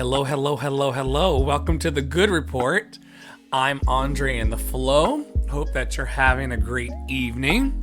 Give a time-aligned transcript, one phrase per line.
[0.00, 1.38] Hello, hello, hello, hello.
[1.38, 2.98] Welcome to the Good Report.
[3.52, 5.26] I'm Andre in the Flow.
[5.50, 7.74] Hope that you're having a great evening.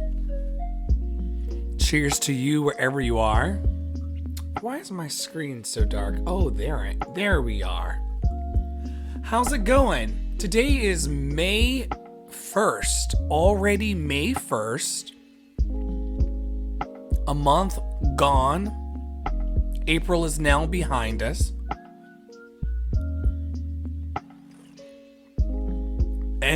[1.80, 3.62] Cheers to you wherever you are.
[4.62, 6.18] Why is my screen so dark?
[6.26, 8.02] Oh, there, there we are.
[9.22, 10.38] How's it going?
[10.40, 11.88] Today is May
[12.32, 15.12] 1st, already May 1st.
[17.28, 17.78] A month
[18.16, 18.74] gone.
[19.86, 21.54] April is now behind us.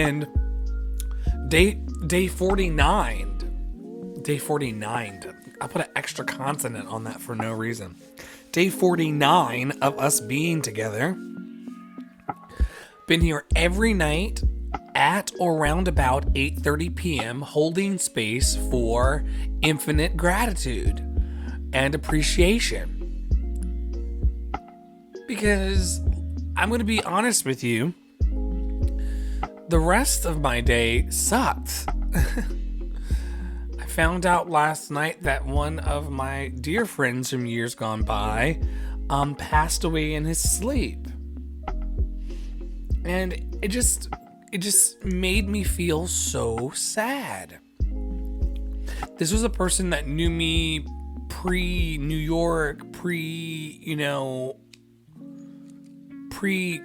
[0.01, 0.27] And
[1.49, 1.73] day
[2.07, 7.95] day 49 day 49 i put an extra consonant on that for no reason
[8.51, 11.15] day 49 of us being together
[13.07, 14.41] been here every night
[14.95, 17.41] at or around about 8:30 p.m.
[17.41, 19.23] holding space for
[19.61, 20.99] infinite gratitude
[21.73, 22.97] and appreciation
[25.27, 26.01] because
[26.57, 27.93] I'm going to be honest with you
[29.71, 31.85] the rest of my day sucked.
[33.79, 38.59] I found out last night that one of my dear friends from years gone by
[39.09, 41.07] um, passed away in his sleep.
[43.05, 44.09] And it just
[44.51, 47.59] it just made me feel so sad.
[49.17, 50.85] This was a person that knew me
[51.29, 54.57] pre New York, pre, you know,
[56.29, 56.81] pre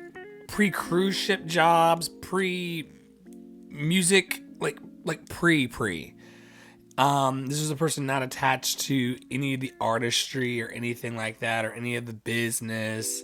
[0.49, 2.89] pre cruise ship jobs, pre
[3.69, 6.15] music, like like pre pre.
[6.99, 11.41] Um, this is a person not attached to any of the artistry or anything like
[11.41, 13.23] that or any of the business.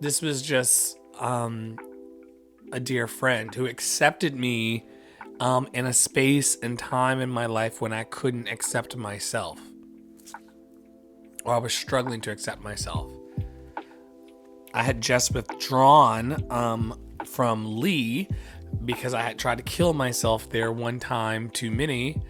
[0.00, 1.78] This was just um,
[2.72, 4.86] a dear friend who accepted me
[5.38, 9.60] um, in a space and time in my life when I couldn't accept myself
[11.44, 13.10] or I was struggling to accept myself.
[14.72, 18.28] I had just withdrawn um, from Lee
[18.84, 22.20] because I had tried to kill myself there one time too many.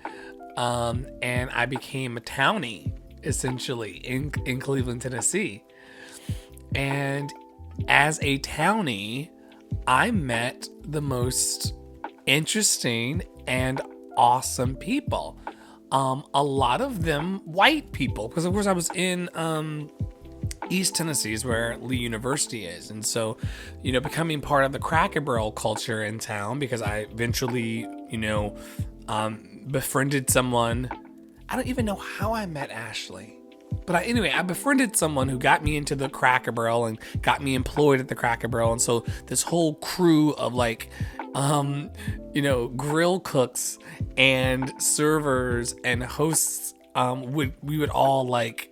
[0.56, 2.93] Um, and I became a townie
[3.23, 5.62] essentially in, in Cleveland, Tennessee.
[6.75, 7.33] And
[7.89, 9.31] as a townie,
[9.87, 11.75] I met the most
[12.27, 13.81] interesting and
[14.17, 15.39] awesome people.
[15.93, 19.91] Um, a lot of them white people, because of course I was in um,
[20.70, 22.91] East Tennessee is where Lee University is.
[22.91, 23.36] And so,
[23.82, 28.19] you know, becoming part of the Cracker Barrel culture in town because I eventually, you
[28.19, 28.56] know,
[29.09, 30.88] um, befriended someone.
[31.48, 33.36] I don't even know how I met Ashley.
[33.86, 37.42] But I, anyway, I befriended someone who got me into the Cracker Barrel and got
[37.42, 38.72] me employed at the Cracker Barrel.
[38.72, 40.91] And so this whole crew of like,
[41.34, 41.91] um,
[42.32, 43.78] you know, grill cooks
[44.16, 48.69] and servers and hosts um, would we would all like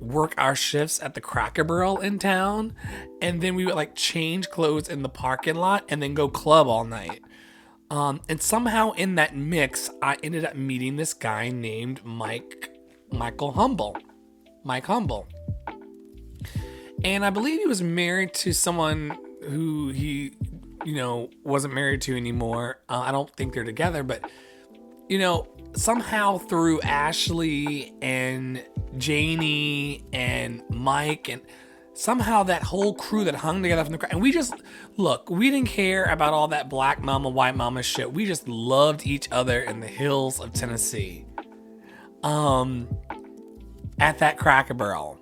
[0.00, 2.74] work our shifts at the Cracker Barrel in town,
[3.20, 6.66] and then we would like change clothes in the parking lot and then go club
[6.66, 7.22] all night.
[7.90, 12.74] Um, and somehow in that mix, I ended up meeting this guy named Mike
[13.10, 13.96] Michael Humble,
[14.64, 15.26] Mike Humble,
[17.04, 20.32] and I believe he was married to someone who he,
[20.84, 22.80] you know, wasn't married to anymore.
[22.88, 24.30] Uh, I don't think they're together, but
[25.08, 25.46] you know,
[25.78, 28.64] somehow through Ashley and
[28.96, 31.40] Janie and Mike and
[31.94, 34.54] somehow that whole crew that hung together from the crowd and we just
[34.96, 38.12] look we didn't care about all that black mama white mama shit.
[38.12, 41.26] We just loved each other in the hills of tennessee.
[42.24, 42.88] Um
[44.00, 45.20] at that cracker barrel.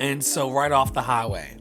[0.00, 1.58] And so right off the highway.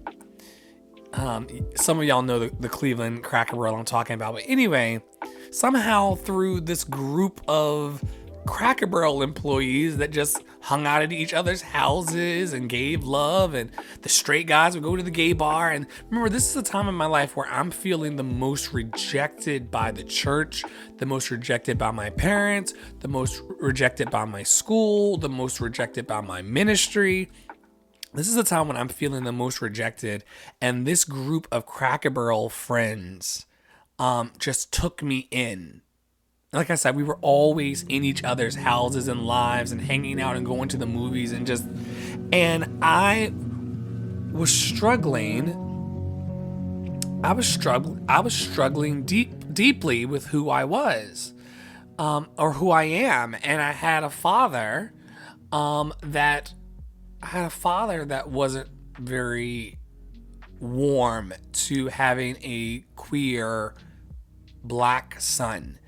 [1.13, 5.03] Um some of y'all know the, the cleveland cracker barrel i'm talking about but anyway
[5.51, 8.03] somehow through this group of
[8.47, 13.69] Cracker Barrel employees that just hung out at each other's houses and gave love, and
[14.01, 15.69] the straight guys would go to the gay bar.
[15.69, 19.69] And remember, this is a time in my life where I'm feeling the most rejected
[19.69, 20.63] by the church,
[20.97, 26.07] the most rejected by my parents, the most rejected by my school, the most rejected
[26.07, 27.29] by my ministry.
[28.13, 30.23] This is a time when I'm feeling the most rejected,
[30.59, 33.45] and this group of Cracker Barrel friends
[34.01, 35.83] um, just took me in.
[36.51, 40.35] Like I said, we were always in each other's houses and lives and hanging out
[40.35, 41.65] and going to the movies and just.
[42.33, 43.31] And I
[44.33, 45.51] was struggling.
[47.23, 48.03] I was struggling.
[48.09, 51.35] I was struggling deep, deeply with who I was,
[51.99, 54.93] um, or who I am, and I had a father,
[55.51, 56.55] um, that
[57.21, 59.77] I had a father that wasn't very
[60.59, 63.75] warm to having a queer
[64.63, 65.79] black son.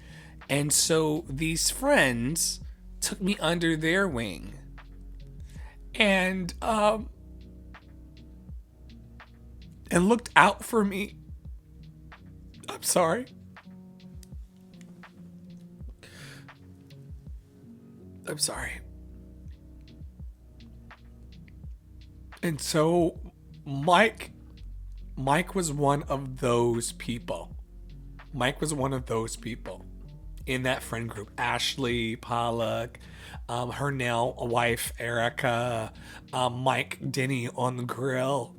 [0.49, 2.59] And so these friends
[3.01, 4.55] took me under their wing.
[5.95, 7.09] And um
[9.91, 11.15] and looked out for me.
[12.67, 13.27] I'm sorry.
[18.27, 18.79] I'm sorry.
[22.41, 23.19] And so
[23.65, 24.31] Mike
[25.15, 27.52] Mike was one of those people.
[28.33, 29.85] Mike was one of those people
[30.45, 31.29] in that friend group.
[31.37, 32.99] Ashley Pollock,
[33.47, 35.93] um, her now wife Erica,
[36.33, 38.55] um, Mike Denny on the grill.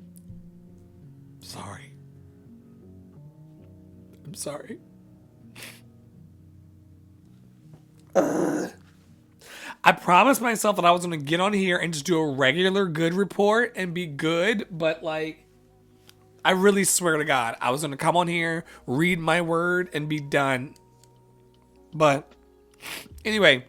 [1.40, 1.92] Sorry.
[4.24, 4.78] I'm sorry.
[9.86, 12.32] I promised myself that I was going to get on here and just do a
[12.32, 15.43] regular good report and be good, but like,
[16.44, 20.08] I really swear to God, I was to come on here, read my word, and
[20.08, 20.74] be done.
[21.94, 22.30] But
[23.24, 23.64] anyway,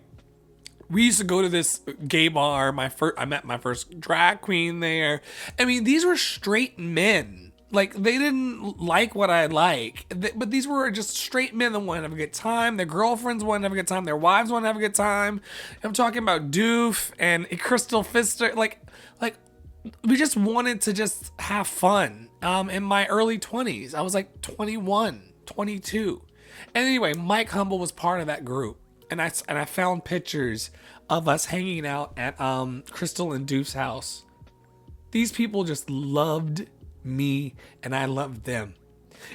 [0.90, 2.72] we used to go to this gay bar.
[2.72, 5.22] My first, I met my first drag queen there.
[5.58, 10.68] I mean, these were straight men like they didn't like what I like, but these
[10.68, 12.78] were just straight men that wanted to have a good time.
[12.78, 14.06] Their girlfriends wanted to have a good time.
[14.06, 15.42] Their wives wanted to have a good time.
[15.84, 18.56] I'm talking about Doof and Crystal Fister.
[18.56, 18.80] Like,
[19.22, 19.36] like
[20.04, 22.30] we just wanted to just have fun.
[22.46, 26.22] Um, in my early 20s, I was like 21, 22.
[26.76, 28.78] And anyway, Mike Humble was part of that group,
[29.10, 30.70] and I and I found pictures
[31.10, 34.26] of us hanging out at um Crystal and Doof's house.
[35.10, 36.68] These people just loved
[37.04, 38.76] me, and I loved them.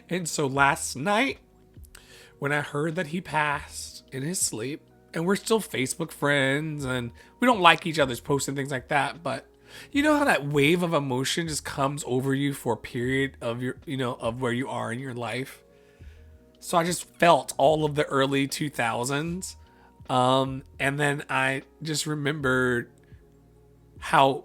[0.09, 1.39] And so last night,
[2.39, 4.83] when I heard that he passed in his sleep,
[5.13, 7.11] and we're still Facebook friends, and
[7.41, 9.50] we don't like each other's posts and things like that, but
[9.93, 13.63] you know how that wave of emotion just comes over you for a period of
[13.63, 15.63] your, you know, of where you are in your life.
[16.61, 19.57] So I just felt all of the early 2000s.
[20.09, 22.91] Um, and then I just remembered
[23.99, 24.45] how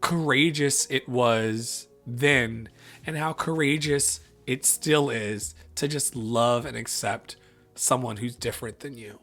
[0.00, 2.68] courageous it was then
[3.06, 7.36] and how courageous it still is to just love and accept
[7.74, 9.18] someone who's different than you.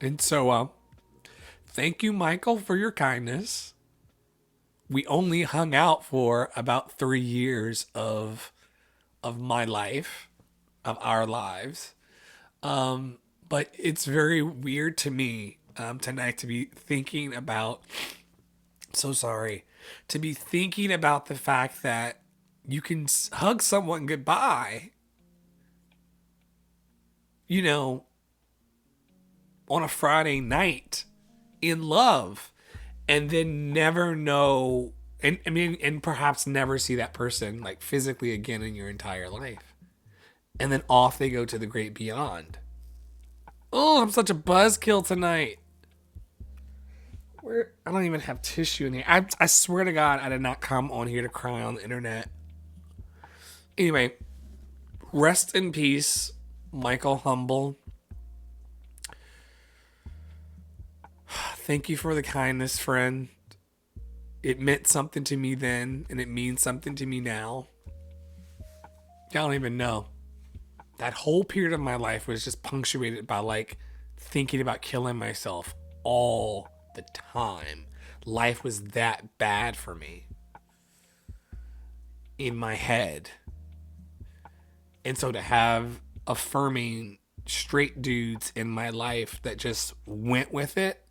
[0.00, 0.66] And so, uh,
[1.72, 3.74] thank you, Michael, for your kindness.
[4.88, 8.52] We only hung out for about three years of
[9.22, 10.28] of my life,
[10.84, 11.94] of our lives.
[12.62, 17.82] Um, but it's very weird to me um, tonight to be thinking about
[18.92, 19.64] so sorry
[20.08, 22.20] to be thinking about the fact that
[22.66, 24.90] you can hug someone goodbye,
[27.46, 28.04] you know,
[29.68, 31.04] on a Friday night
[31.62, 32.52] in love
[33.08, 34.92] and then never know
[35.22, 39.30] and I mean and perhaps never see that person like physically again in your entire
[39.30, 39.74] life.
[40.60, 42.58] And then off they go to the great beyond.
[43.72, 45.58] Oh, I'm such a buzzkill tonight.
[47.40, 49.04] Where I don't even have tissue in here.
[49.06, 51.82] I, I swear to God, I did not come on here to cry on the
[51.82, 52.28] internet.
[53.78, 54.14] Anyway,
[55.12, 56.32] rest in peace,
[56.70, 57.78] Michael Humble.
[61.64, 63.28] Thank you for the kindness, friend.
[64.42, 67.68] It meant something to me then, and it means something to me now.
[69.32, 70.08] Y'all don't even know.
[70.98, 73.78] That whole period of my life was just punctuated by like
[74.16, 77.86] thinking about killing myself all the time.
[78.26, 80.26] Life was that bad for me
[82.38, 83.30] in my head.
[85.04, 91.01] And so to have affirming straight dudes in my life that just went with it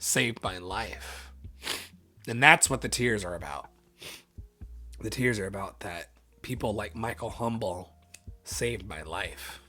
[0.00, 1.30] saved my life.
[2.26, 3.68] And that's what the tears are about.
[4.98, 6.08] The tears are about that
[6.42, 7.92] people like Michael Humble
[8.42, 9.60] saved my life.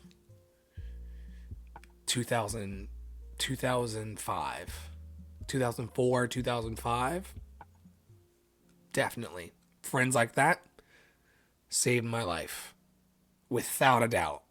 [2.08, 2.88] 2000
[3.38, 4.90] 2005,
[5.48, 7.34] 2004, 2005.
[8.94, 9.54] Definitely.
[9.82, 10.62] Friends like that
[11.70, 12.76] saved my life.
[13.50, 14.44] Without a doubt.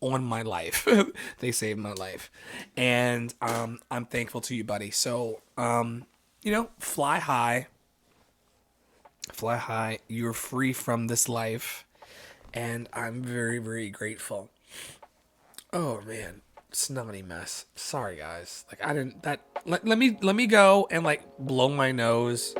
[0.00, 0.86] On my life.
[1.40, 2.30] they saved my life.
[2.76, 4.90] And um, I'm thankful to you, buddy.
[4.90, 6.04] So, um,
[6.42, 7.66] you know, fly high.
[9.32, 9.98] Fly high.
[10.08, 11.84] You're free from this life.
[12.54, 14.50] And I'm very, very grateful.
[15.72, 17.66] Oh, man snotty mess.
[17.74, 18.64] Sorry guys.
[18.68, 22.54] Like I didn't that let, let me let me go and like blow my nose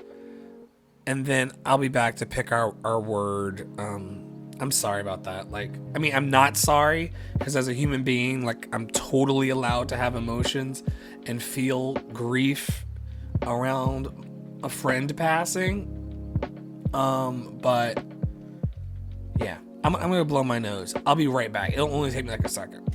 [1.07, 3.69] and then I'll be back to pick our our word.
[3.79, 4.28] Um
[4.61, 5.51] I'm sorry about that.
[5.51, 9.89] Like I mean, I'm not sorry because as a human being, like I'm totally allowed
[9.91, 10.83] to have emotions
[11.27, 12.87] and feel grief
[13.43, 14.09] around
[14.63, 15.95] a friend passing.
[16.93, 18.03] Um but
[19.41, 20.95] yeah, I'm, I'm gonna blow my nose.
[21.07, 21.73] I'll be right back.
[21.73, 22.89] It'll only take me like a second.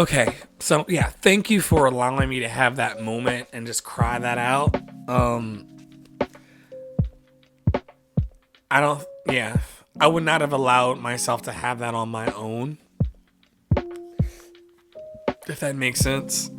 [0.00, 4.18] Okay, so yeah, thank you for allowing me to have that moment and just cry
[4.18, 4.74] that out.
[5.10, 5.66] Um
[8.70, 9.58] I don't yeah,
[10.00, 12.78] I would not have allowed myself to have that on my own.
[15.46, 16.50] If that makes sense.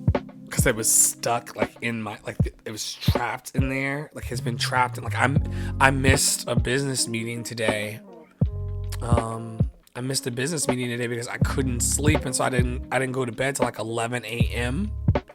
[0.52, 4.40] Cuz it was stuck like in my like it was trapped in there, like it's
[4.40, 5.42] been trapped and like I'm
[5.80, 8.02] I missed a business meeting today.
[9.02, 9.61] Um
[9.94, 13.00] I missed a business meeting today because I couldn't sleep, and so I didn't I
[13.00, 14.92] didn't go to bed till like 11 a.m.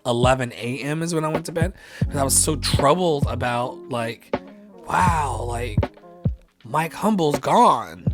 [0.06, 1.02] 11 a.m.
[1.02, 4.34] is when I went to bed because I was so troubled about like,
[4.88, 5.78] wow, like
[6.64, 8.04] Mike Humble's gone,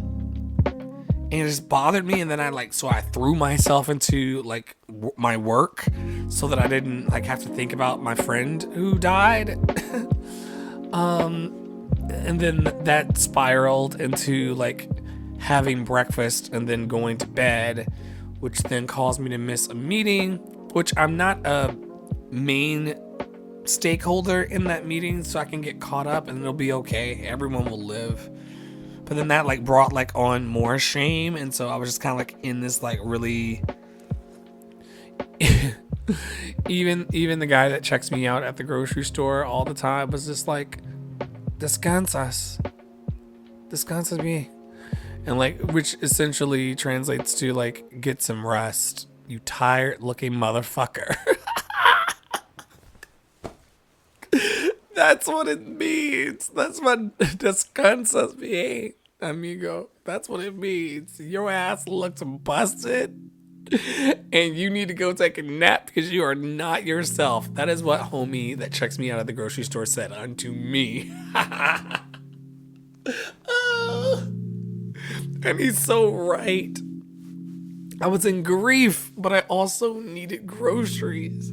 [0.66, 2.20] and it just bothered me.
[2.20, 5.86] And then I like so I threw myself into like w- my work
[6.28, 9.50] so that I didn't like have to think about my friend who died.
[10.92, 14.88] um, and then that spiraled into like
[15.42, 17.92] having breakfast and then going to bed,
[18.38, 20.36] which then caused me to miss a meeting,
[20.72, 21.76] which I'm not a
[22.30, 22.94] main
[23.64, 27.26] stakeholder in that meeting, so I can get caught up and it'll be okay.
[27.26, 28.30] Everyone will live.
[29.04, 32.12] But then that like brought like on more shame, and so I was just kind
[32.12, 33.62] of like in this like really.
[36.68, 40.10] even even the guy that checks me out at the grocery store all the time
[40.10, 40.78] was just like,
[41.58, 42.64] "Descansas,
[43.68, 44.48] descansas me."
[45.26, 51.16] And like which essentially translates to like get some rest you tired looking motherfucker.
[54.94, 56.48] That's what it means.
[56.48, 61.20] That's what descansas bien amigo that's what it means.
[61.20, 63.30] Your ass looks busted
[64.32, 67.52] and you need to go take a nap because you are not yourself.
[67.54, 71.12] That is what homie that checks me out at the grocery store said unto me.
[73.48, 74.41] Oh.
[75.44, 76.78] And he's so right.
[78.00, 81.52] I was in grief, but I also needed groceries.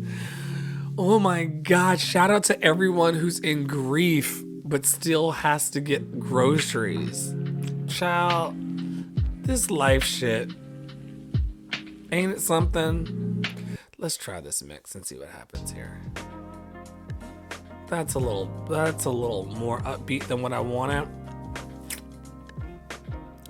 [0.98, 2.00] Oh my God.
[2.00, 7.34] Shout out to everyone who's in grief, but still has to get groceries.
[7.88, 8.56] Child,
[9.44, 10.52] this life shit.
[12.12, 13.46] Ain't it something?
[13.98, 16.00] Let's try this mix and see what happens here.
[17.88, 21.08] That's a little that's a little more upbeat than what I wanted.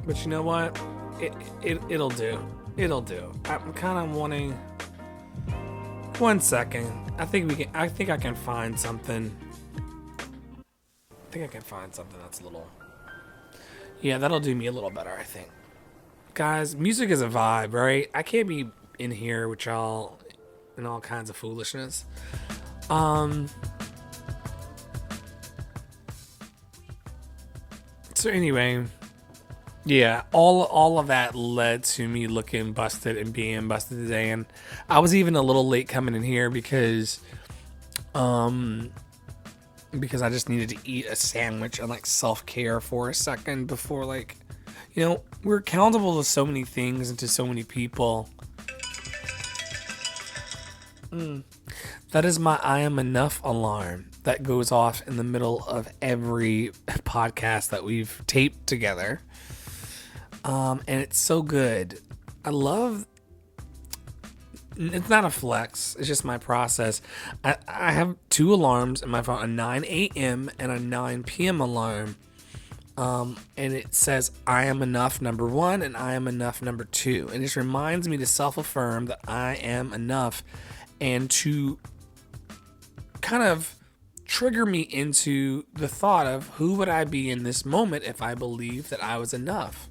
[0.09, 0.75] But you know what?
[1.21, 2.43] It, it, it'll do.
[2.77, 3.31] It'll do.
[3.45, 4.53] I'm kind of wanting.
[6.17, 6.91] One second.
[7.19, 7.69] I think we can.
[7.75, 9.31] I think I can find something.
[9.77, 12.65] I think I can find something that's a little.
[14.01, 15.11] Yeah, that'll do me a little better.
[15.11, 15.47] I think.
[16.33, 18.09] Guys, music is a vibe, right?
[18.11, 20.17] I can't be in here with y'all
[20.75, 22.03] and all kinds of foolishness.
[22.89, 23.47] Um.
[28.15, 28.85] So anyway,
[29.89, 34.45] yeah, all all of that led to me looking busted and being busted today, and
[34.87, 37.19] I was even a little late coming in here because,
[38.13, 38.91] um,
[39.99, 43.65] because I just needed to eat a sandwich and like self care for a second
[43.65, 44.35] before like,
[44.93, 48.29] you know, we're accountable to so many things and to so many people.
[51.11, 51.43] Mm.
[52.11, 56.73] That is my I am enough alarm that goes off in the middle of every
[56.87, 59.21] podcast that we've taped together.
[60.43, 61.99] Um, and it's so good.
[62.45, 63.05] I love.
[64.77, 65.95] It's not a flex.
[65.99, 67.01] It's just my process.
[67.43, 70.49] I, I have two alarms in my phone: a 9 a.m.
[70.57, 71.59] and a 9 p.m.
[71.59, 72.15] alarm.
[72.99, 77.29] Um, and it says I am enough number one and I am enough number two.
[77.31, 80.43] And it just reminds me to self affirm that I am enough
[80.99, 81.79] and to
[83.21, 83.75] kind of
[84.25, 88.35] trigger me into the thought of who would I be in this moment if I
[88.35, 89.89] believed that I was enough.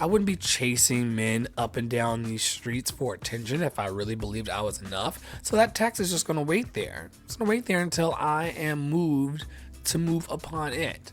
[0.00, 4.14] I wouldn't be chasing men up and down these streets for attention if I really
[4.14, 5.20] believed I was enough.
[5.42, 7.10] So that text is just going to wait there.
[7.26, 9.44] It's going to wait there until I am moved
[9.84, 11.12] to move upon it.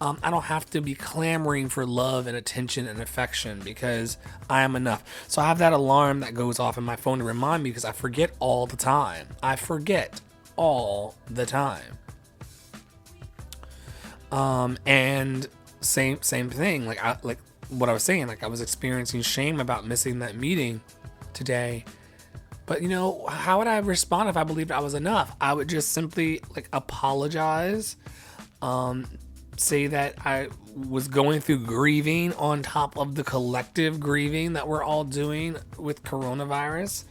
[0.00, 4.16] Um, I don't have to be clamoring for love and attention and affection because
[4.48, 5.04] I am enough.
[5.28, 7.84] So I have that alarm that goes off in my phone to remind me because
[7.84, 9.28] I forget all the time.
[9.42, 10.22] I forget
[10.56, 11.98] all the time.
[14.32, 15.46] Um, and
[15.82, 16.86] same same thing.
[16.86, 17.38] Like I like
[17.72, 18.26] what I was saying.
[18.26, 20.80] Like I was experiencing shame about missing that meeting
[21.32, 21.84] today.
[22.66, 25.34] But you know, how would I respond if I believed I was enough?
[25.40, 27.96] I would just simply like apologize,
[28.60, 29.06] um,
[29.56, 34.82] say that I was going through grieving on top of the collective grieving that we're
[34.82, 37.04] all doing with coronavirus,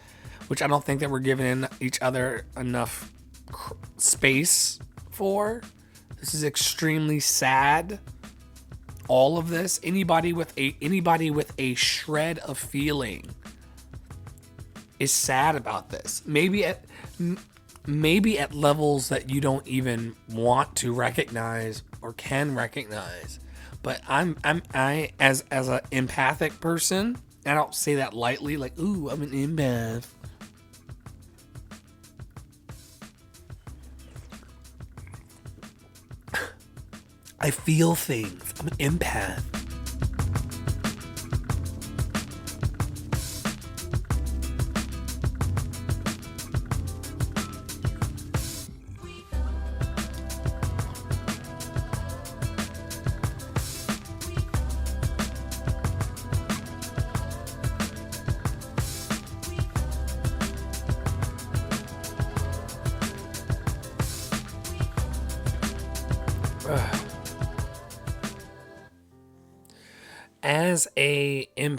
[0.47, 3.11] which I don't think that we're giving each other enough
[3.97, 4.79] space
[5.11, 5.61] for.
[6.19, 7.99] This is extremely sad
[9.07, 13.25] all of this anybody with a anybody with a shred of feeling
[14.99, 16.21] is sad about this.
[16.25, 16.85] Maybe at
[17.87, 23.39] maybe at levels that you don't even want to recognize or can recognize.
[23.83, 27.17] But i'm i'm i as as an empathic person
[27.47, 30.05] i don't say that lightly like ooh i'm an empath
[37.43, 38.53] I feel things.
[38.59, 39.60] I'm an empath.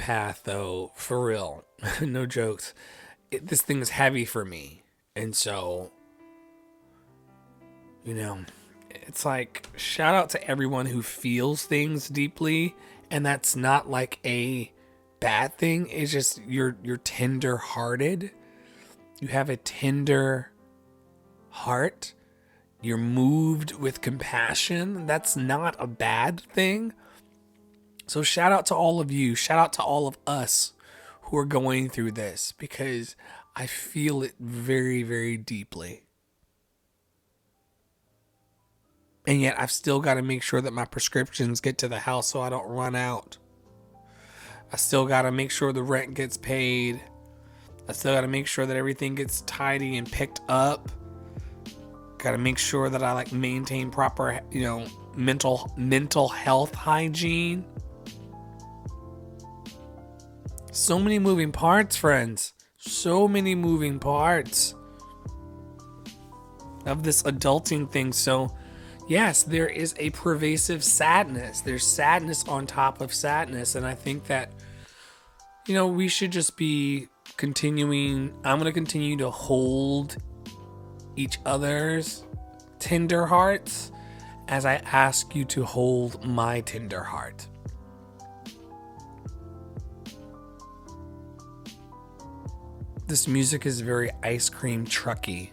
[0.03, 1.65] Empath though for real.
[2.01, 2.75] No jokes.
[3.31, 4.83] It, this thing is heavy for me.
[5.17, 5.91] And so
[8.05, 8.41] you know
[8.91, 12.75] it's like shout out to everyone who feels things deeply.
[13.11, 14.73] And that's not like a
[15.21, 15.89] bad thing.
[15.89, 18.31] It's just you're you're tender hearted
[19.23, 20.51] you have a tender
[21.51, 22.13] heart.
[22.81, 25.07] You're moved with compassion.
[25.07, 26.93] That's not a bad thing
[28.13, 29.35] so, shout out to all of you.
[29.35, 30.75] Shout out to all of us
[31.23, 33.17] who are going through this because
[33.57, 36.03] I feel it very, very deeply.
[39.27, 42.27] And yet, I've still got to make sure that my prescriptions get to the house
[42.27, 43.39] so I don't run out.
[44.71, 47.01] I still got to make sure the rent gets paid.
[47.89, 50.93] I still got to make sure that everything gets tidy and picked up.
[52.19, 57.65] Got to make sure that I like maintain proper, you know, mental mental health hygiene.
[60.75, 62.55] So many moving parts, friends.
[62.79, 64.75] So many moving parts
[66.87, 68.15] of this adulting thing.
[68.15, 68.57] So,
[69.07, 71.61] yes, there is a pervasive sadness.
[71.61, 73.75] There's sadness on top of sadness.
[73.75, 74.55] And I think that,
[75.69, 78.33] you know, we should just be continuing.
[78.43, 80.17] I'm going to continue to hold
[81.17, 82.25] each other's
[82.79, 83.93] tender hearts
[84.49, 87.47] as I ask you to hold my tender heart.
[93.13, 95.51] This music is very ice cream trucky.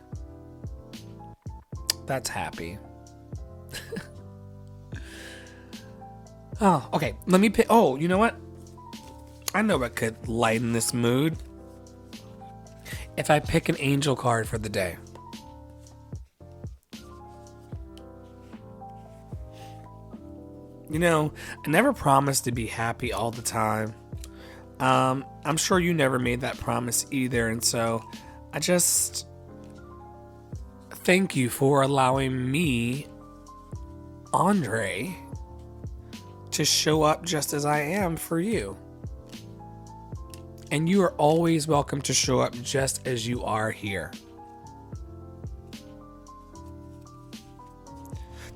[2.06, 2.78] That's happy.
[6.62, 7.16] oh, okay.
[7.28, 7.66] Let me pick.
[7.70, 8.38] Oh, you know what?
[9.54, 11.36] I know what could lighten this mood.
[13.18, 14.96] If I pick an angel card for the day.
[20.90, 21.34] You know,
[21.66, 23.94] I never promised to be happy all the time.
[24.80, 28.04] Um, I'm sure you never made that promise either, and so
[28.54, 29.28] I just
[30.90, 33.08] thank you for allowing me,
[34.32, 35.16] Andre,
[36.52, 38.78] to show up just as I am for you.
[40.72, 44.12] And you are always welcome to show up just as you are here.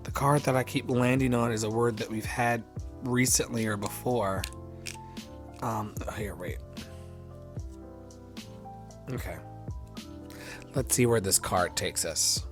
[0.03, 2.63] The card that I keep landing on is a word that we've had
[3.03, 4.43] recently or before.
[5.63, 6.57] Um, here, wait.
[9.09, 9.37] Okay.
[10.75, 12.43] Let's see where this card takes us.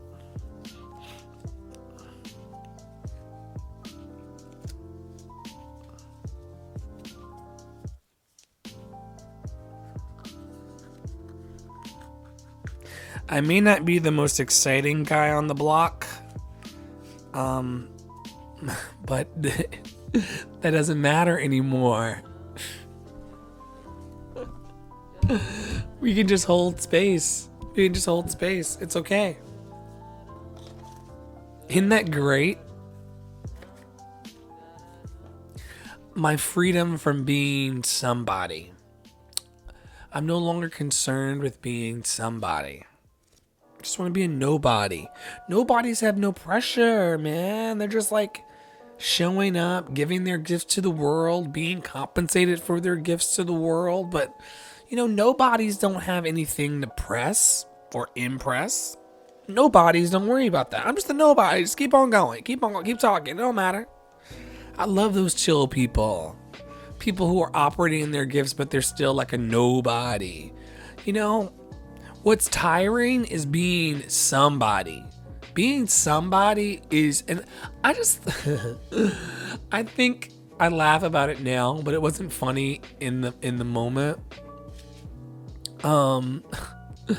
[13.27, 16.07] I may not be the most exciting guy on the block.
[17.33, 17.89] Um,
[19.05, 22.23] but that doesn't matter anymore
[26.11, 27.47] we can just hold space.
[27.73, 28.77] We can just hold space.
[28.81, 29.37] It's okay.
[31.69, 32.57] Isn't that great?
[36.13, 38.73] My freedom from being somebody.
[40.11, 42.83] I'm no longer concerned with being somebody.
[43.79, 45.07] I just want to be a nobody.
[45.47, 47.77] Nobodies have no pressure, man.
[47.77, 48.43] They're just like
[48.97, 53.53] showing up, giving their gifts to the world, being compensated for their gifts to the
[53.53, 54.11] world.
[54.11, 54.37] But,
[54.91, 58.97] you know, nobodies don't have anything to press or impress.
[59.47, 60.85] Nobodies, don't worry about that.
[60.85, 61.61] I'm just a nobody.
[61.61, 62.43] Just keep on going.
[62.43, 62.83] Keep on going.
[62.83, 63.35] Keep talking.
[63.35, 63.87] It don't matter.
[64.77, 66.35] I love those chill people.
[66.99, 70.51] People who are operating in their gifts, but they're still like a nobody.
[71.05, 71.53] You know,
[72.23, 75.05] what's tiring is being somebody.
[75.53, 77.45] Being somebody is, and
[77.85, 78.19] I just,
[79.71, 83.65] I think I laugh about it now, but it wasn't funny in the in the
[83.65, 84.19] moment.
[85.83, 86.43] Um.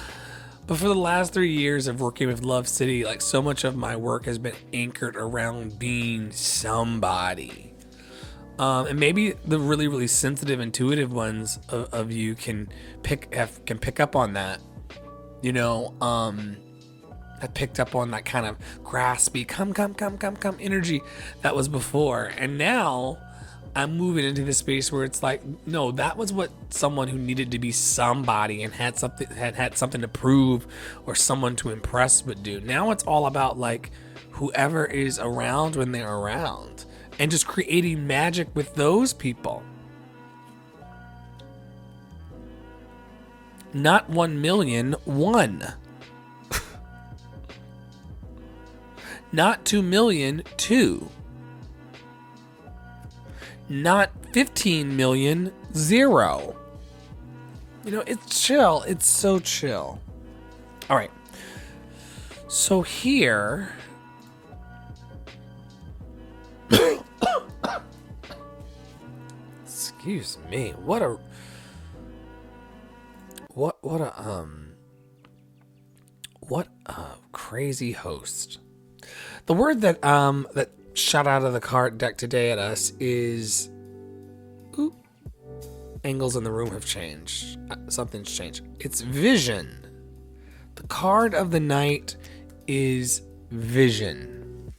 [0.66, 3.76] But for the last three years of working with Love City, like so much of
[3.76, 7.74] my work has been anchored around being somebody.
[8.58, 12.68] Um, and maybe the really, really sensitive, intuitive ones of, of you can
[13.02, 14.60] pick have, can pick up on that.
[15.42, 16.56] You know, um,
[17.42, 21.02] I picked up on that kind of graspy, come, come, come, come, come energy
[21.40, 23.18] that was before, and now
[23.74, 27.50] I'm moving into the space where it's like, no, that was what someone who needed
[27.52, 30.66] to be somebody and had something had had something to prove
[31.06, 32.60] or someone to impress would do.
[32.60, 33.90] Now it's all about like
[34.32, 36.84] whoever is around when they're around
[37.18, 39.62] and just creating magic with those people.
[43.72, 45.64] Not one million, one.
[49.32, 51.08] Not two million, two
[53.72, 56.54] not 15 million, zero.
[57.84, 58.82] You know, it's chill.
[58.82, 59.98] It's so chill.
[60.90, 61.10] All right.
[62.48, 63.72] So here.
[69.64, 70.74] Excuse me.
[70.84, 71.18] What a.
[73.54, 74.74] What what a um.
[76.40, 78.58] What a crazy host.
[79.46, 83.70] The word that um that shot out of the card deck today at us is.
[84.78, 84.94] Oop.
[86.04, 87.58] Angles in the room have changed.
[87.70, 88.64] Uh, something's changed.
[88.80, 89.78] It's vision.
[90.74, 92.16] The card of the night
[92.66, 94.72] is vision.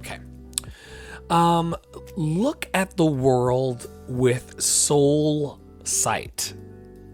[0.00, 0.18] Okay.
[1.30, 1.76] Um,
[2.16, 6.54] look at the world with soul sight.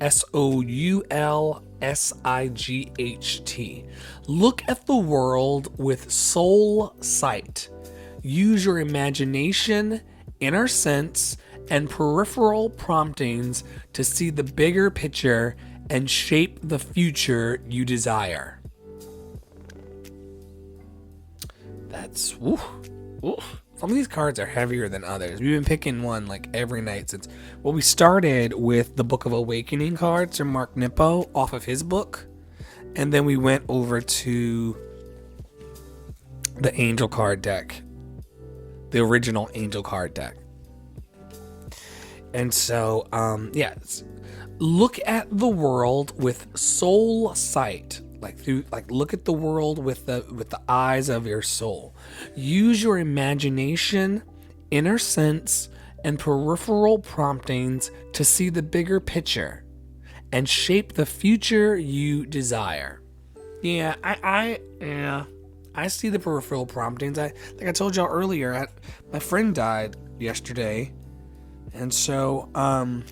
[0.00, 3.84] S O U L S I G H T.
[4.26, 7.68] Look at the world with soul sight.
[8.22, 10.00] Use your imagination,
[10.40, 11.36] inner sense,
[11.68, 15.56] and peripheral promptings to see the bigger picture
[15.90, 18.62] and shape the future you desire.
[21.88, 22.58] That's woo,
[23.20, 23.36] woo.
[23.84, 25.40] Some of these cards are heavier than others.
[25.40, 27.28] We've been picking one like every night since.
[27.62, 31.82] Well, we started with the Book of Awakening cards from Mark Nepo off of his
[31.82, 32.24] book,
[32.96, 34.74] and then we went over to
[36.56, 37.82] the Angel card deck,
[38.88, 40.34] the original Angel card deck.
[42.32, 43.74] And so, um, yeah,
[44.60, 50.06] look at the world with soul sight like through like look at the world with
[50.06, 51.94] the with the eyes of your soul.
[52.34, 54.22] Use your imagination
[54.70, 55.68] inner sense
[56.04, 59.64] and peripheral promptings to see the bigger picture
[60.32, 63.02] and shape the future you desire.
[63.62, 65.24] Yeah i i yeah
[65.74, 67.18] i see the peripheral promptings.
[67.18, 68.66] I like i told y'all earlier I,
[69.12, 70.94] my friend died yesterday.
[71.74, 73.04] And so um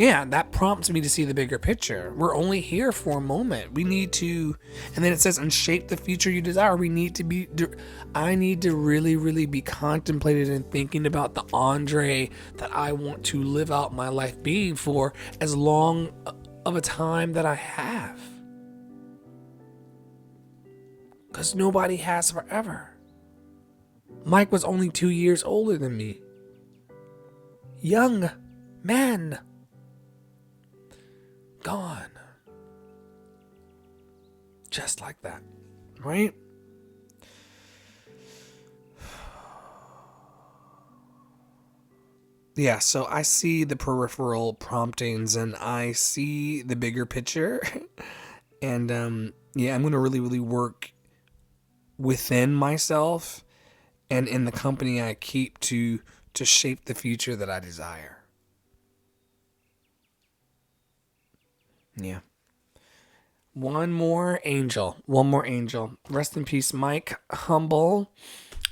[0.00, 2.14] yeah, that prompts me to see the bigger picture.
[2.16, 3.74] We're only here for a moment.
[3.74, 4.56] We need to,
[4.96, 6.74] and then it says, and shape the future you desire.
[6.74, 7.48] We need to be,
[8.14, 13.24] I need to really, really be contemplated and thinking about the Andre that I want
[13.24, 16.32] to live out my life being for as long uh,
[16.64, 18.18] of a time that I have.
[21.28, 22.96] Because nobody has forever.
[24.24, 26.22] Mike was only two years older than me.
[27.82, 28.30] Young
[28.82, 29.40] man
[31.62, 32.10] gone.
[34.70, 35.42] Just like that,
[36.00, 36.34] right?
[42.56, 47.62] Yeah, so I see the peripheral promptings and I see the bigger picture.
[48.62, 50.92] and um, yeah, I'm going to really, really work
[51.98, 53.44] within myself
[54.10, 56.00] and in the company I keep to
[56.32, 58.19] to shape the future that I desire.
[61.96, 62.20] Yeah.
[63.52, 64.96] One more angel.
[65.06, 65.98] One more angel.
[66.08, 68.12] Rest in peace, Mike Humble.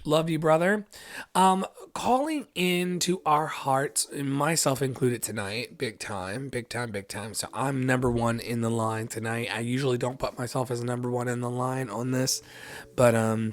[0.05, 0.87] Love you, brother.
[1.35, 7.35] Um, calling into our hearts, myself included tonight, big time, big time, big time.
[7.35, 9.49] So I'm number one in the line tonight.
[9.53, 12.41] I usually don't put myself as number one in the line on this,
[12.97, 13.53] but um,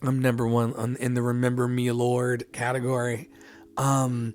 [0.00, 3.28] I'm number one on, in the Remember Me Lord category.
[3.76, 4.32] Um,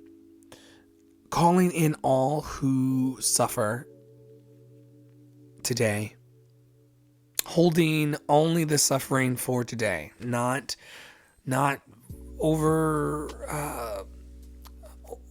[1.30, 3.88] calling in all who suffer
[5.62, 6.16] today,
[7.44, 10.76] holding only the suffering for today, not
[11.44, 11.80] not
[12.38, 14.02] over uh,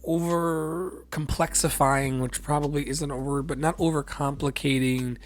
[0.04, 5.18] over complexifying, which probably isn't a word, but not over complicating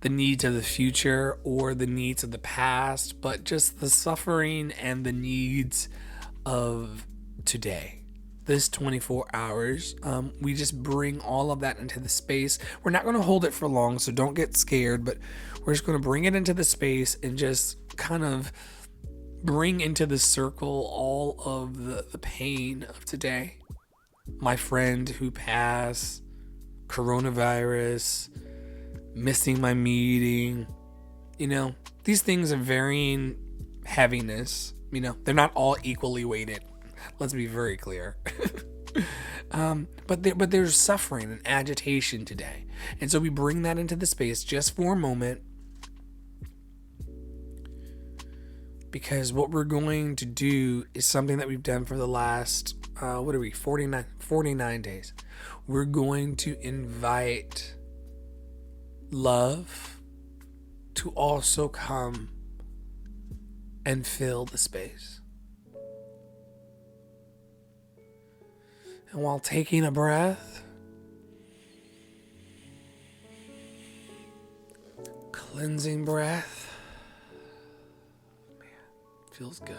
[0.00, 4.72] the needs of the future or the needs of the past, but just the suffering
[4.72, 5.88] and the needs
[6.46, 7.06] of
[7.44, 7.99] today.
[8.50, 12.58] This 24 hours, um, we just bring all of that into the space.
[12.82, 15.18] We're not going to hold it for long, so don't get scared, but
[15.64, 18.50] we're just going to bring it into the space and just kind of
[19.44, 23.58] bring into the circle all of the, the pain of today.
[24.40, 26.24] My friend who passed,
[26.88, 28.30] coronavirus,
[29.14, 30.66] missing my meeting.
[31.38, 33.36] You know, these things are varying
[33.84, 34.74] heaviness.
[34.90, 36.64] You know, they're not all equally weighted.
[37.18, 38.16] Let's be very clear.
[39.50, 42.64] um, but there, but there's suffering and agitation today,
[43.00, 45.42] and so we bring that into the space just for a moment.
[48.90, 53.16] Because what we're going to do is something that we've done for the last uh,
[53.18, 55.12] what are we 49 49 days.
[55.66, 57.74] We're going to invite
[59.10, 60.00] love
[60.94, 62.30] to also come
[63.86, 65.19] and fill the space
[69.12, 70.62] and while taking a breath
[75.32, 76.60] cleansing breath
[79.40, 79.74] Feels good.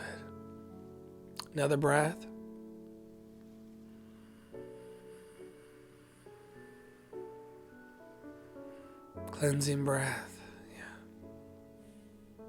[1.54, 2.26] Another breath.
[9.30, 10.42] Cleansing breath.
[10.76, 12.44] Yeah.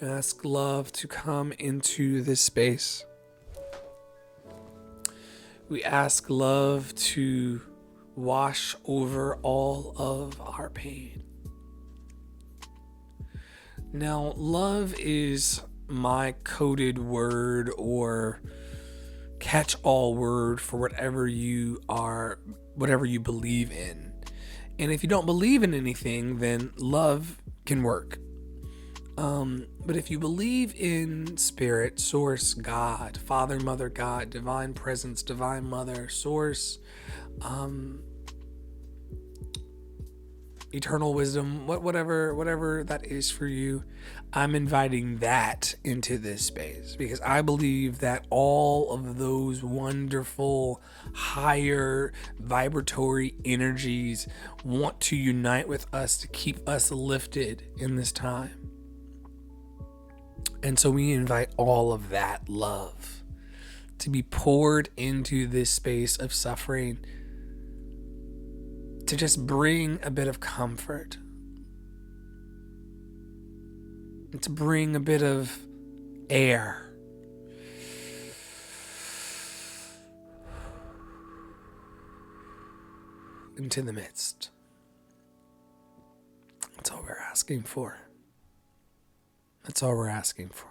[0.00, 3.04] We ask love to come into this space.
[5.70, 7.62] We ask love to
[8.16, 11.22] wash over all of our pain.
[13.92, 18.42] Now, love is my coded word or
[19.38, 22.40] catch all word for whatever you are,
[22.74, 24.12] whatever you believe in.
[24.80, 28.18] And if you don't believe in anything, then love can work.
[29.20, 35.68] Um, but if you believe in spirit, source, God, Father, Mother, God, divine presence, divine
[35.68, 36.78] mother, source,
[37.42, 38.00] um,
[40.72, 43.84] eternal wisdom, what whatever whatever that is for you,
[44.32, 50.80] I'm inviting that into this space because I believe that all of those wonderful
[51.12, 54.26] higher vibratory energies
[54.64, 58.69] want to unite with us to keep us lifted in this time.
[60.62, 63.22] And so we invite all of that love
[63.98, 66.98] to be poured into this space of suffering
[69.06, 71.18] to just bring a bit of comfort,
[74.40, 75.58] to bring a bit of
[76.28, 76.86] air.
[83.56, 84.50] Into the midst.
[86.76, 88.09] That's all we're asking for.
[89.70, 90.66] That's all we're asking for.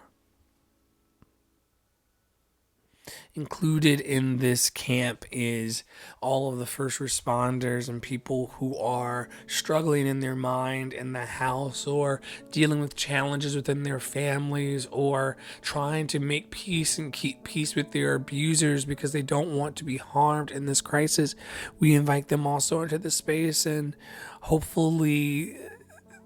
[3.33, 5.83] included in this camp is
[6.21, 11.25] all of the first responders and people who are struggling in their mind in the
[11.25, 12.19] house or
[12.51, 17.91] dealing with challenges within their families or trying to make peace and keep peace with
[17.91, 21.33] their abusers because they don't want to be harmed in this crisis.
[21.79, 23.95] We invite them also into the space and
[24.41, 25.57] hopefully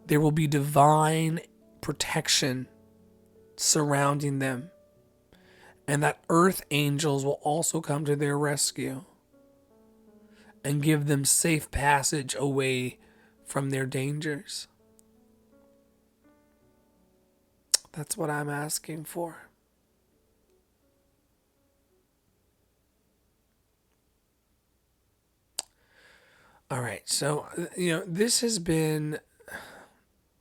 [0.08, 1.40] there will be divine
[1.84, 2.66] protection
[3.58, 4.72] surrounding them
[5.88, 9.04] and that earth angels will also come to their rescue
[10.64, 12.98] and give them safe passage away
[13.46, 14.68] from their dangers.
[17.92, 19.50] That's what I'm asking for.
[26.72, 27.08] All right.
[27.08, 27.46] So,
[27.78, 29.20] you know, this has been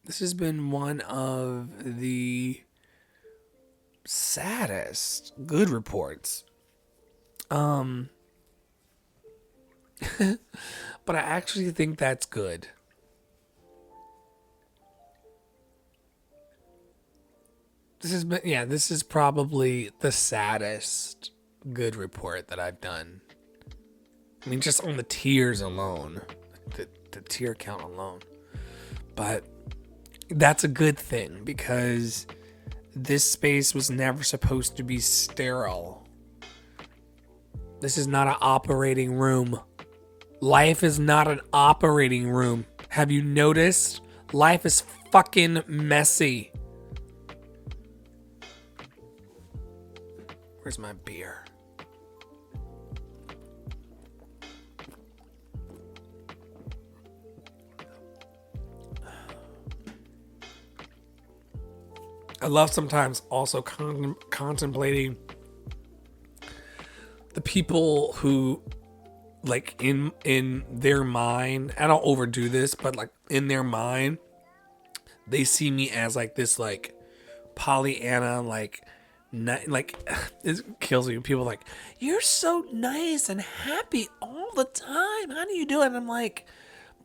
[0.05, 2.63] this has been one of the
[4.05, 6.45] saddest good reports
[7.51, 8.09] Um,
[11.05, 12.69] but I actually think that's good.
[18.01, 21.31] This is yeah, this is probably the saddest
[21.73, 23.21] good report that I've done.
[24.45, 26.23] I mean, just on the tears alone,
[26.75, 28.21] the, the tear count alone.
[29.15, 29.45] But
[30.35, 32.27] that's a good thing because
[32.95, 36.07] this space was never supposed to be sterile.
[37.81, 39.61] This is not an operating room.
[40.41, 42.67] Life is not an operating room.
[42.89, 44.03] Have you noticed?
[44.33, 46.53] Life is fucking messy.
[50.63, 51.42] Where's my beer?
[62.43, 65.17] I love sometimes also con- contemplating
[67.35, 68.63] the people who
[69.45, 74.19] like in in their mind i don't overdo this but like in their mind
[75.27, 76.95] they see me as like this like
[77.57, 78.83] pollyanna like
[79.33, 79.97] ni- like
[80.45, 81.63] it kills me people like
[81.99, 85.31] you're so nice and happy all the time.
[85.31, 85.87] How do you do it?
[85.87, 86.47] And i'm like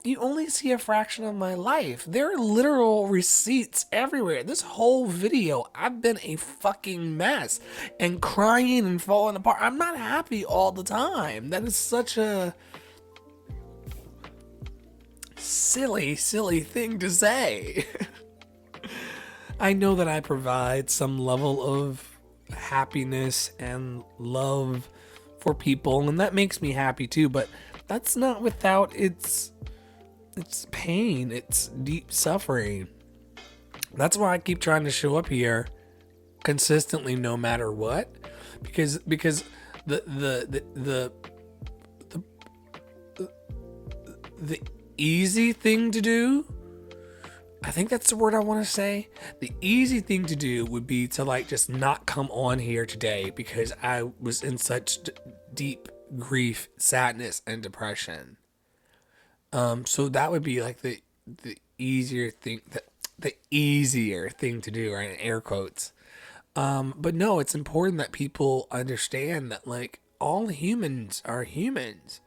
[0.07, 2.05] you only see a fraction of my life.
[2.07, 4.43] There are literal receipts everywhere.
[4.43, 7.59] This whole video, I've been a fucking mess
[7.99, 9.57] and crying and falling apart.
[9.59, 11.49] I'm not happy all the time.
[11.49, 12.55] That is such a
[15.35, 17.85] silly, silly thing to say.
[19.59, 22.17] I know that I provide some level of
[22.51, 24.89] happiness and love
[25.39, 27.49] for people, and that makes me happy too, but
[27.87, 29.51] that's not without its
[30.38, 32.88] it's pain, it's deep suffering.
[33.95, 35.67] That's why I keep trying to show up here
[36.43, 38.10] consistently no matter what
[38.62, 39.43] because because
[39.86, 41.12] the the the
[42.10, 42.21] the
[43.17, 43.30] the,
[44.39, 44.62] the
[44.97, 46.45] easy thing to do
[47.63, 49.10] I think that's the word I want to say.
[49.39, 53.32] The easy thing to do would be to like just not come on here today
[53.36, 55.12] because I was in such d-
[55.54, 58.38] deep grief, sadness, and depression.
[59.57, 62.83] Um, so that would be like the the easier thing, the,
[63.17, 65.09] the easier thing to do, right?
[65.09, 65.93] In air quotes.
[66.55, 72.21] Um, but no, it's important that people understand that like all humans are humans.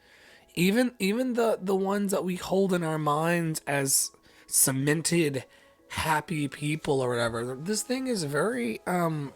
[0.56, 4.10] Even even the the ones that we hold in our minds as
[4.48, 5.44] cemented
[5.90, 7.54] happy people or whatever.
[7.54, 9.32] This thing is very um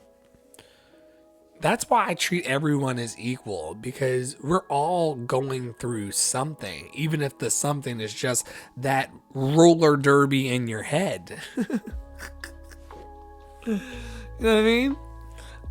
[1.65, 7.39] that's why I treat everyone as equal because we're all going through something, even if
[7.39, 8.47] the something is just
[8.77, 11.41] that roller derby in your head.
[11.57, 11.67] you
[13.67, 13.81] know
[14.41, 14.95] what I mean?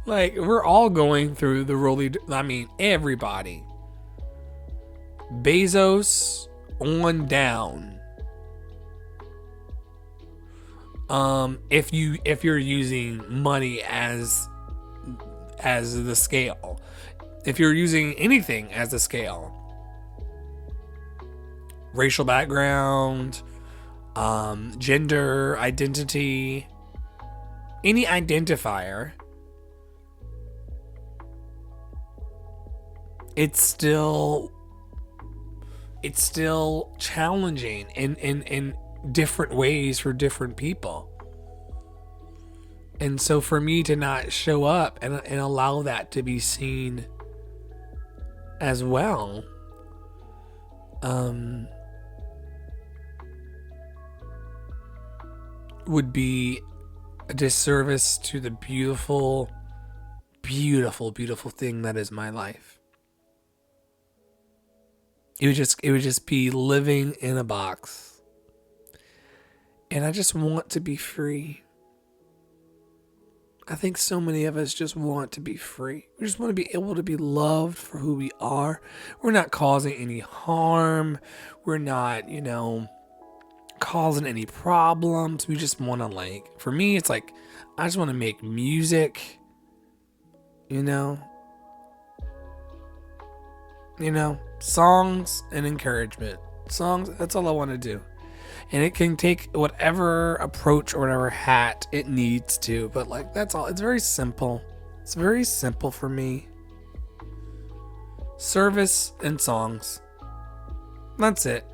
[0.08, 3.64] Like, we're all going through the roller, I mean, everybody.
[5.44, 6.48] Bezos
[6.80, 8.00] on down.
[11.08, 14.50] Um, if you if you're using money as
[15.64, 16.80] as the scale.
[17.46, 19.52] If you're using anything as a scale,
[21.94, 23.42] racial background,
[24.16, 26.68] um, gender, identity,
[27.84, 29.12] any identifier,
[33.36, 34.52] it's still
[36.04, 38.76] it's still challenging in, in, in
[39.14, 41.10] different ways for different people.
[43.04, 47.06] And so for me to not show up and, and allow that to be seen
[48.62, 49.44] as well,
[51.02, 51.68] um,
[55.86, 56.62] would be
[57.28, 59.52] a disservice to the beautiful,
[60.42, 62.80] beautiful, beautiful thing that is my life.
[65.42, 68.22] It would just it would just be living in a box.
[69.92, 71.64] And I just want to be free.
[73.68, 76.08] I think so many of us just want to be free.
[76.20, 78.82] We just want to be able to be loved for who we are.
[79.22, 81.18] We're not causing any harm.
[81.64, 82.90] We're not, you know,
[83.80, 85.48] causing any problems.
[85.48, 87.32] We just want to, like, for me, it's like,
[87.78, 89.40] I just want to make music,
[90.68, 91.18] you know,
[93.98, 96.38] you know, songs and encouragement.
[96.68, 98.02] Songs, that's all I want to do
[98.72, 102.90] and it can take whatever approach or whatever hat it needs to.
[102.90, 103.68] But like that's all.
[103.68, 104.62] It's very simple.
[105.02, 106.48] It's very simple for me.
[108.38, 110.02] Service and songs.
[111.18, 111.66] That's it.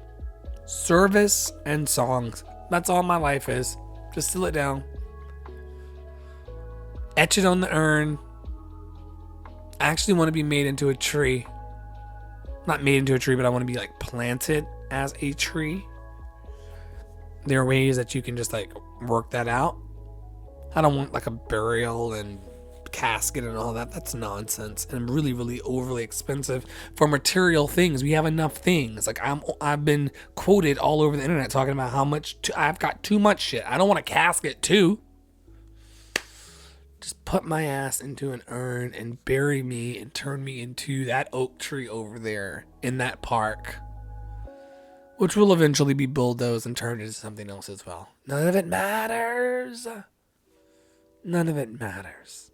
[0.66, 2.44] Service and songs.
[2.70, 3.78] That's all my life is.
[4.14, 4.84] Just seal it down.
[7.18, 8.18] Etch it on the urn.
[9.80, 11.46] I actually want to be made into a tree.
[12.68, 15.86] Not made into a tree, but I want to be like planted as a tree.
[17.50, 18.72] There are ways that you can just like
[19.02, 19.76] work that out.
[20.76, 22.40] I don't want like a burial and
[22.92, 23.92] casket and all that.
[23.92, 26.64] That's nonsense and really, really overly expensive
[26.96, 28.04] for material things.
[28.04, 29.08] We have enough things.
[29.08, 33.02] Like I'm, I've been quoted all over the internet talking about how much I've got
[33.02, 33.64] too much shit.
[33.66, 35.00] I don't want a casket too.
[37.02, 41.30] Just put my ass into an urn and bury me and turn me into that
[41.34, 43.78] oak tree over there in that park.
[45.20, 48.08] Which will eventually be bulldozed and turned into something else as well.
[48.26, 49.86] None of it matters.
[51.26, 52.52] None of it matters.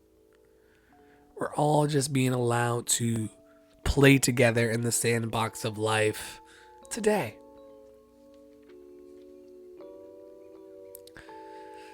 [1.40, 3.30] We're all just being allowed to
[3.84, 6.42] play together in the sandbox of life
[6.90, 7.38] today.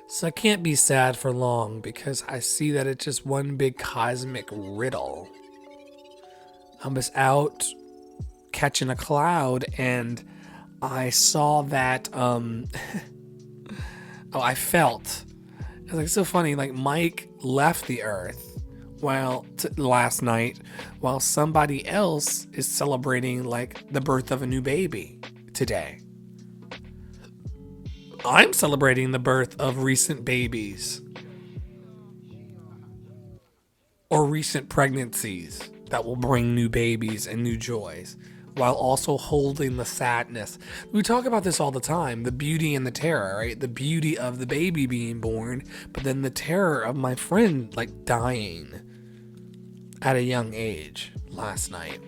[0.08, 3.78] So I can't be sad for long because I see that it's just one big
[3.78, 5.28] cosmic riddle.
[6.82, 7.66] I was out
[8.54, 10.24] catching a cloud and
[10.82, 12.68] I saw that um
[14.34, 15.26] oh I felt
[15.84, 18.62] it's like so funny like Mike left the earth
[19.02, 20.60] while t- last night
[21.00, 25.20] while somebody else is celebrating like the birth of a new baby
[25.54, 26.00] today.
[28.24, 31.02] I'm celebrating the birth of recent babies
[34.10, 38.16] or recent pregnancies that will bring new babies and new joys
[38.56, 40.60] while also holding the sadness.
[40.92, 43.60] We talk about this all the time the beauty and the terror, right?
[43.60, 48.06] The beauty of the baby being born, but then the terror of my friend like
[48.06, 48.82] dying
[50.02, 52.00] at a young age last night.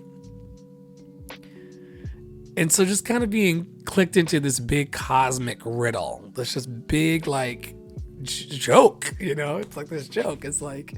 [2.56, 6.32] And so just kind of being clicked into this big cosmic riddle.
[6.36, 7.76] This just big like
[8.22, 9.58] j- joke, you know?
[9.58, 10.46] It's like this joke.
[10.46, 10.96] It's like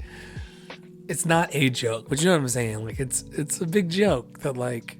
[1.08, 2.84] it's not a joke, but you know what I'm saying?
[2.84, 4.98] Like it's it's a big joke that like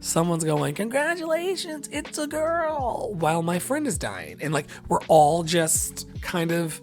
[0.00, 4.38] someone's going, "Congratulations, it's a girl," while my friend is dying.
[4.40, 6.80] And like we're all just kind of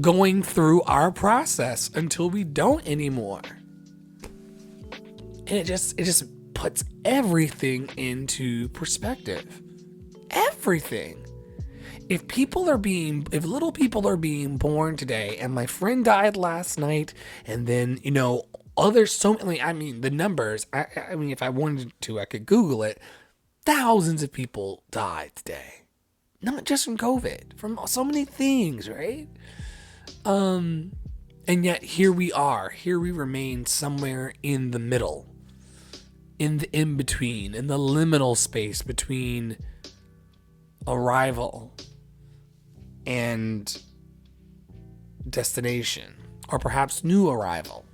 [0.00, 3.42] going through our process until we don't anymore.
[5.46, 6.24] And it just it just
[6.54, 9.60] puts everything into perspective.
[10.30, 11.18] Everything.
[12.08, 16.36] If people are being, if little people are being born today, and my friend died
[16.36, 17.14] last night,
[17.46, 18.44] and then, you know,
[18.76, 22.24] other so many, I mean, the numbers, I, I mean, if I wanted to, I
[22.24, 23.00] could Google it.
[23.64, 25.84] Thousands of people died today.
[26.40, 29.28] Not just from COVID, from so many things, right?
[30.24, 30.92] Um,
[31.46, 32.70] and yet here we are.
[32.70, 35.32] Here we remain somewhere in the middle
[36.42, 39.56] in the in between, in the liminal space between
[40.88, 41.72] arrival
[43.06, 43.80] and
[45.30, 46.16] destination,
[46.48, 47.84] or perhaps new arrival.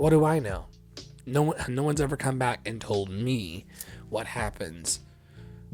[0.00, 0.64] What do I know?
[1.26, 3.66] No one, no one's ever come back and told me
[4.08, 5.00] what happens.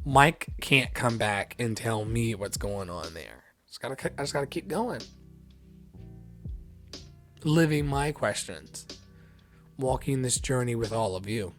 [0.05, 3.45] Mike can't come back and tell me what's going on there.
[3.69, 5.01] Just gotta, I just gotta keep going,
[7.45, 8.89] living my questions,
[9.79, 11.55] walking this journey with all of you.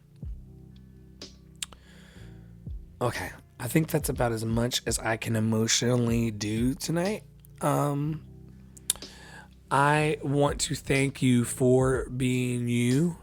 [3.01, 3.29] Okay,
[3.61, 7.23] I think that's about as much as I can emotionally do tonight.
[7.61, 8.26] Um,
[9.69, 13.17] I want to thank you for being you.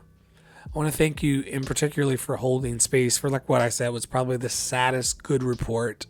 [0.67, 3.89] I want to thank you in particularly for holding space for like what I said
[3.91, 6.07] was probably the saddest good report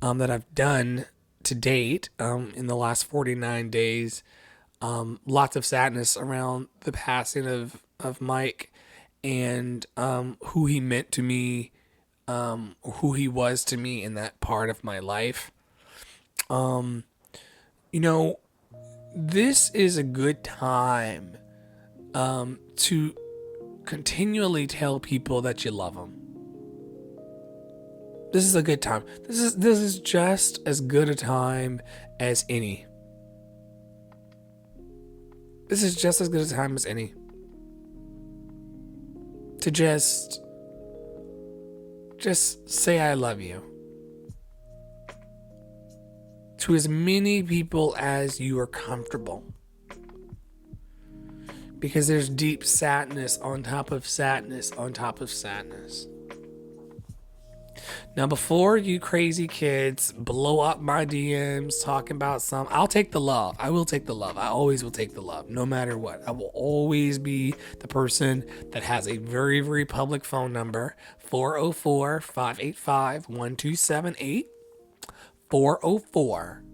[0.00, 1.06] um, that I've done
[1.42, 4.22] to date um, in the last 49 days.
[4.80, 8.72] Um, lots of sadness around the passing of, of Mike
[9.22, 11.72] and um, who he meant to me
[12.26, 15.50] um, who he was to me in that part of my life.
[16.48, 17.04] Um,
[17.92, 18.38] you know,
[19.14, 21.36] this is a good time
[22.14, 23.14] um, to
[23.84, 26.20] continually tell people that you love them.
[28.32, 29.04] This is a good time.
[29.28, 31.80] This is this is just as good a time
[32.18, 32.84] as any.
[35.68, 37.14] This is just as good a time as any.
[39.60, 40.42] To just
[42.18, 43.73] just say I love you.
[46.64, 49.44] To as many people as you are comfortable.
[51.78, 56.06] Because there's deep sadness on top of sadness on top of sadness.
[58.16, 63.20] Now, before you crazy kids blow up my DMs talking about some, I'll take the
[63.20, 63.56] love.
[63.58, 64.38] I will take the love.
[64.38, 66.26] I always will take the love, no matter what.
[66.26, 72.22] I will always be the person that has a very, very public phone number 404
[72.22, 74.53] 585 1278.
[75.54, 76.64] 404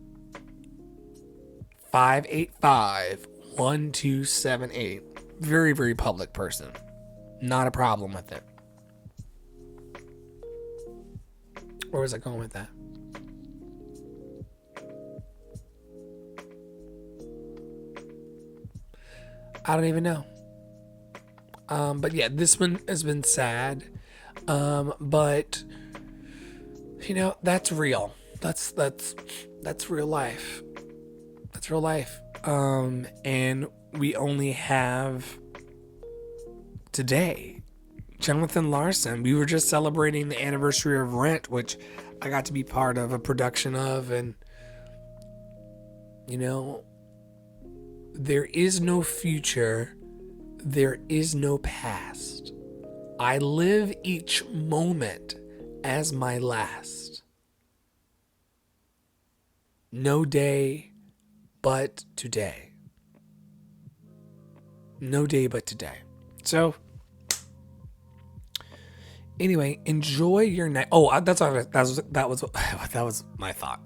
[1.93, 5.03] 585 1278.
[5.39, 6.69] Very, very public person.
[7.43, 8.43] Not a problem with it.
[11.91, 12.71] Where was I going with that?
[19.67, 20.25] I don't even know.
[21.69, 23.85] Um, but yeah, this one has been sad.
[24.49, 25.65] Um, but
[27.07, 28.15] you know, that's real.
[28.41, 29.15] That's that's
[29.63, 30.63] that's real life.
[31.53, 32.21] That's real life.
[32.45, 35.39] Um, and we only have
[36.93, 37.63] today.
[38.19, 39.23] Jonathan Larson.
[39.23, 41.79] We were just celebrating the anniversary of Rent, which
[42.21, 44.35] I got to be part of a production of, and
[46.29, 46.85] you know,
[48.13, 49.97] there is no future,
[50.59, 52.53] there is no past.
[53.19, 55.37] I live each moment
[55.83, 57.10] as my last.
[59.93, 60.93] No day
[61.63, 62.73] but today.
[65.01, 65.99] No day but today.
[66.45, 66.75] So,
[69.41, 70.87] anyway, enjoy your night.
[70.93, 71.97] Oh, that's what that was.
[72.13, 72.41] That was
[72.93, 73.81] that was my thought.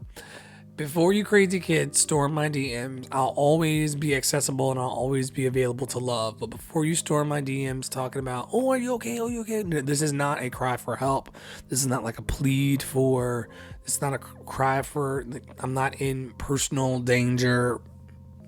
[0.76, 5.46] Before you crazy kids storm my DMs, I'll always be accessible and I'll always be
[5.46, 6.40] available to love.
[6.40, 9.20] But before you storm my DMs talking about, oh, are you okay?
[9.20, 9.62] Oh, you okay?
[9.62, 11.30] This is not a cry for help.
[11.68, 13.48] This is not like a plead for,
[13.84, 15.24] it's not a cry for,
[15.60, 17.80] I'm not in personal danger,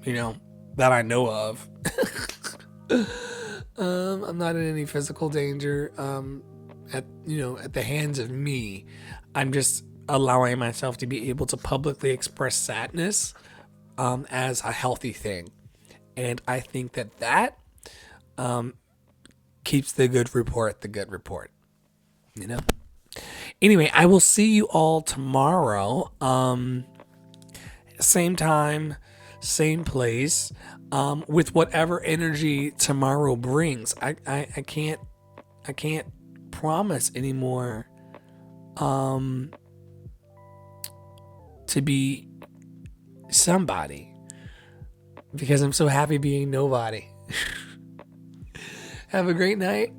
[0.02, 0.34] you know,
[0.74, 1.68] that I know of.
[3.78, 6.42] um, I'm not in any physical danger um,
[6.92, 8.86] at, you know, at the hands of me.
[9.32, 13.34] I'm just allowing myself to be able to publicly express sadness
[13.98, 15.50] um, as a healthy thing.
[16.16, 17.58] And I think that that
[18.38, 18.74] um,
[19.64, 21.50] keeps the good report the good report.
[22.34, 22.58] You know?
[23.62, 26.12] Anyway, I will see you all tomorrow.
[26.20, 26.84] Um,
[27.98, 28.96] same time,
[29.40, 30.52] same place,
[30.92, 33.94] um, with whatever energy tomorrow brings.
[34.02, 35.00] I, I, I can't
[35.66, 36.06] I can't
[36.50, 37.88] promise anymore.
[38.76, 39.50] Um,
[41.68, 42.28] to be
[43.30, 44.12] somebody
[45.34, 47.06] because I'm so happy being nobody.
[49.08, 49.92] Have a great night.